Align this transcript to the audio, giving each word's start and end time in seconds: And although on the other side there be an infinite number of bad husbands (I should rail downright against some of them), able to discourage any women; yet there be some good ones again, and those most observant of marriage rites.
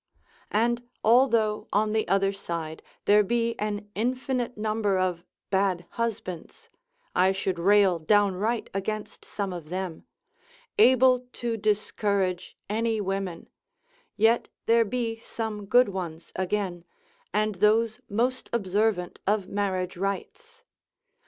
And 0.49 0.89
although 1.03 1.67
on 1.71 1.93
the 1.93 2.07
other 2.07 2.33
side 2.33 2.81
there 3.05 3.21
be 3.23 3.53
an 3.59 3.87
infinite 3.93 4.57
number 4.57 4.97
of 4.97 5.23
bad 5.51 5.85
husbands 5.91 6.69
(I 7.15 7.31
should 7.33 7.59
rail 7.59 7.99
downright 7.99 8.71
against 8.73 9.23
some 9.23 9.53
of 9.53 9.69
them), 9.69 10.07
able 10.79 11.27
to 11.33 11.55
discourage 11.55 12.57
any 12.67 12.99
women; 12.99 13.47
yet 14.17 14.47
there 14.65 14.85
be 14.85 15.17
some 15.19 15.67
good 15.67 15.89
ones 15.89 16.31
again, 16.35 16.83
and 17.31 17.53
those 17.61 18.01
most 18.09 18.49
observant 18.53 19.19
of 19.27 19.47
marriage 19.47 19.97
rites. 19.97 20.63